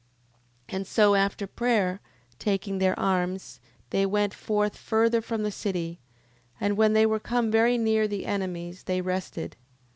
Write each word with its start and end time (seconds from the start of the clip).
10:27. 0.67 0.75
And 0.77 0.87
so 0.87 1.13
after 1.13 1.45
prayer 1.45 2.01
taking 2.39 2.79
their 2.79 2.99
arms, 2.99 3.59
they 3.91 4.03
went 4.03 4.33
forth 4.33 4.75
further 4.75 5.21
from 5.21 5.43
the 5.43 5.51
city, 5.51 5.99
and 6.59 6.75
when 6.75 6.93
they 6.93 7.05
were 7.05 7.19
come 7.19 7.51
very 7.51 7.77
near 7.77 8.07
the 8.07 8.25
enemies 8.25 8.85
they 8.85 8.99
rested. 9.01 9.57